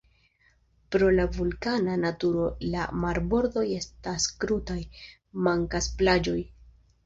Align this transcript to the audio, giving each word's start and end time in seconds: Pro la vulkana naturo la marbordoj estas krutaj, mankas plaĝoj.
Pro 0.95 1.09
la 1.19 1.25
vulkana 1.35 1.97
naturo 2.05 2.47
la 2.77 2.87
marbordoj 3.05 3.67
estas 3.77 4.29
krutaj, 4.43 4.81
mankas 5.51 5.95
plaĝoj. 6.05 6.39